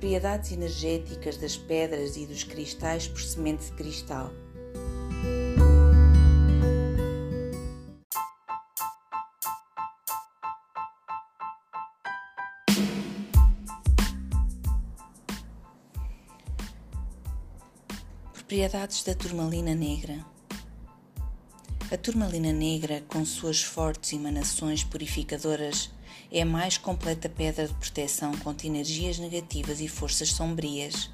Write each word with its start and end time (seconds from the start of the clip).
propriedades 0.00 0.50
energéticas 0.52 1.36
das 1.36 1.58
pedras 1.58 2.16
e 2.16 2.24
dos 2.24 2.42
cristais 2.42 3.06
por 3.06 3.20
semente 3.20 3.66
de 3.66 3.72
cristal. 3.72 4.30
Propriedades 18.32 19.04
da 19.04 19.14
turmalina 19.14 19.74
negra. 19.74 20.24
A 21.92 21.96
turmalina 21.98 22.54
negra, 22.54 23.02
com 23.06 23.22
suas 23.26 23.62
fortes 23.62 24.14
emanações 24.14 24.82
purificadoras, 24.82 25.90
é 26.30 26.42
a 26.42 26.46
mais 26.46 26.78
completa 26.78 27.28
pedra 27.28 27.66
de 27.66 27.74
proteção 27.74 28.36
contra 28.38 28.66
energias 28.66 29.18
negativas 29.18 29.80
e 29.80 29.88
forças 29.88 30.32
sombrias. 30.32 31.10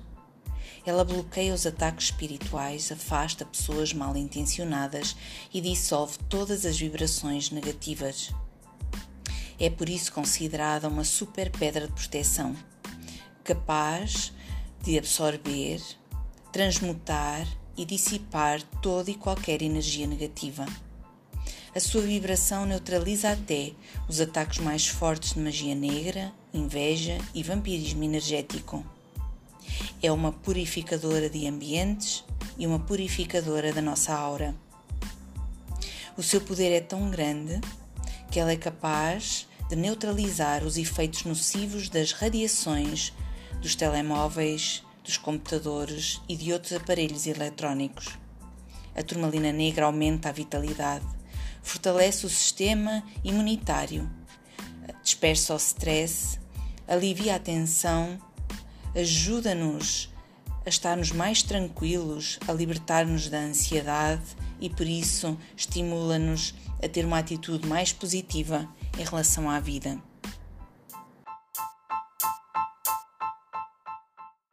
Ela 0.84 1.04
bloqueia 1.04 1.52
os 1.52 1.66
ataques 1.66 2.06
espirituais, 2.06 2.92
afasta 2.92 3.44
pessoas 3.44 3.92
mal 3.92 4.16
intencionadas 4.16 5.16
e 5.52 5.60
dissolve 5.60 6.18
todas 6.28 6.64
as 6.64 6.78
vibrações 6.78 7.50
negativas. 7.50 8.32
É 9.58 9.68
por 9.70 9.88
isso 9.88 10.12
considerada 10.12 10.86
uma 10.86 11.02
super 11.02 11.50
pedra 11.50 11.86
de 11.86 11.92
proteção, 11.92 12.54
capaz 13.42 14.32
de 14.82 14.98
absorver, 14.98 15.82
transmutar 16.52 17.46
e 17.76 17.84
dissipar 17.84 18.62
toda 18.80 19.10
e 19.10 19.14
qualquer 19.14 19.62
energia 19.62 20.06
negativa. 20.06 20.66
A 21.76 21.80
sua 21.80 22.00
vibração 22.00 22.64
neutraliza 22.64 23.32
até 23.32 23.72
os 24.08 24.18
ataques 24.18 24.60
mais 24.60 24.86
fortes 24.86 25.34
de 25.34 25.40
magia 25.40 25.74
negra, 25.74 26.32
inveja 26.50 27.18
e 27.34 27.42
vampirismo 27.42 28.02
energético. 28.02 28.82
É 30.02 30.10
uma 30.10 30.32
purificadora 30.32 31.28
de 31.28 31.46
ambientes 31.46 32.24
e 32.56 32.66
uma 32.66 32.78
purificadora 32.78 33.74
da 33.74 33.82
nossa 33.82 34.14
aura. 34.14 34.54
O 36.16 36.22
seu 36.22 36.40
poder 36.40 36.72
é 36.72 36.80
tão 36.80 37.10
grande 37.10 37.60
que 38.30 38.40
ela 38.40 38.52
é 38.52 38.56
capaz 38.56 39.46
de 39.68 39.76
neutralizar 39.76 40.64
os 40.64 40.78
efeitos 40.78 41.24
nocivos 41.24 41.90
das 41.90 42.10
radiações 42.10 43.12
dos 43.60 43.74
telemóveis, 43.74 44.82
dos 45.04 45.18
computadores 45.18 46.22
e 46.26 46.36
de 46.36 46.54
outros 46.54 46.72
aparelhos 46.72 47.26
eletrónicos. 47.26 48.18
A 48.94 49.02
turmalina 49.02 49.52
negra 49.52 49.84
aumenta 49.84 50.30
a 50.30 50.32
vitalidade, 50.32 51.04
fortalece 51.66 52.24
o 52.24 52.28
sistema 52.30 53.02
imunitário, 53.24 54.08
dispersa 55.02 55.52
o 55.52 55.56
stress, 55.56 56.38
alivia 56.86 57.34
a 57.34 57.38
tensão, 57.40 58.18
ajuda-nos 58.94 60.08
a 60.64 60.68
estarmos 60.68 61.10
mais 61.10 61.42
tranquilos, 61.42 62.38
a 62.46 62.52
libertar-nos 62.52 63.28
da 63.28 63.38
ansiedade 63.38 64.36
e 64.60 64.70
por 64.70 64.86
isso 64.86 65.36
estimula-nos 65.56 66.54
a 66.82 66.88
ter 66.88 67.04
uma 67.04 67.18
atitude 67.18 67.66
mais 67.66 67.92
positiva 67.92 68.68
em 68.96 69.04
relação 69.04 69.50
à 69.50 69.58
vida. 69.58 70.00